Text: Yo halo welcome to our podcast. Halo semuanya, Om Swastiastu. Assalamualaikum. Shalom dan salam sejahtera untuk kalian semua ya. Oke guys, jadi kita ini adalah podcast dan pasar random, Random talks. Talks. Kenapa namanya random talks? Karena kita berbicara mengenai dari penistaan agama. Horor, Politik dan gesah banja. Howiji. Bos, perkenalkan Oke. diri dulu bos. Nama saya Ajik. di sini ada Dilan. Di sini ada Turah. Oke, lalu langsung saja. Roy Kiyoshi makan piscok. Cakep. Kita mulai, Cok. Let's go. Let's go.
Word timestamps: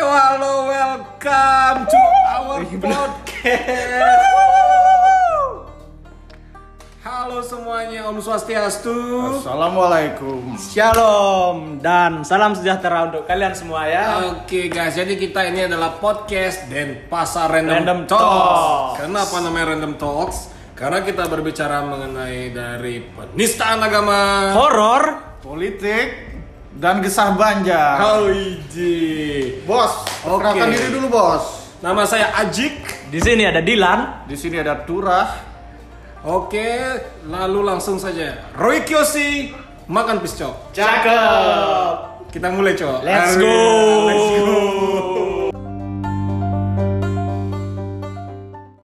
Yo 0.00 0.08
halo 0.08 0.64
welcome 0.64 1.84
to 1.84 2.00
our 2.32 2.64
podcast. 2.64 4.24
Halo 7.04 7.44
semuanya, 7.44 8.08
Om 8.08 8.16
Swastiastu. 8.24 8.96
Assalamualaikum. 9.44 10.56
Shalom 10.56 11.84
dan 11.84 12.24
salam 12.24 12.56
sejahtera 12.56 13.12
untuk 13.12 13.28
kalian 13.28 13.52
semua 13.52 13.84
ya. 13.92 14.40
Oke 14.40 14.72
guys, 14.72 14.96
jadi 14.96 15.20
kita 15.20 15.52
ini 15.52 15.68
adalah 15.68 16.00
podcast 16.00 16.64
dan 16.72 17.04
pasar 17.04 17.60
random, 17.60 17.84
Random 17.84 18.00
talks. 18.08 18.24
Talks. 18.24 19.04
Kenapa 19.04 19.36
namanya 19.44 19.66
random 19.76 19.94
talks? 20.00 20.48
Karena 20.80 21.04
kita 21.04 21.28
berbicara 21.28 21.84
mengenai 21.84 22.48
dari 22.56 23.04
penistaan 23.04 23.84
agama. 23.84 24.48
Horor, 24.56 25.28
Politik 25.44 26.29
dan 26.76 27.02
gesah 27.02 27.34
banja. 27.34 27.98
Howiji. 27.98 29.64
Bos, 29.66 30.06
perkenalkan 30.22 30.70
Oke. 30.70 30.76
diri 30.78 30.88
dulu 30.94 31.08
bos. 31.10 31.44
Nama 31.80 32.02
saya 32.04 32.36
Ajik. 32.36 33.08
di 33.08 33.18
sini 33.18 33.42
ada 33.48 33.64
Dilan. 33.64 34.28
Di 34.28 34.36
sini 34.36 34.60
ada 34.60 34.84
Turah. 34.84 35.48
Oke, 36.20 37.00
lalu 37.24 37.64
langsung 37.64 37.96
saja. 37.96 38.52
Roy 38.52 38.84
Kiyoshi 38.84 39.56
makan 39.88 40.20
piscok. 40.20 40.76
Cakep. 40.76 42.10
Kita 42.30 42.46
mulai, 42.54 42.78
Cok. 42.78 43.02
Let's 43.02 43.34
go. 43.34 43.56
Let's 44.06 44.28
go. 44.38 44.69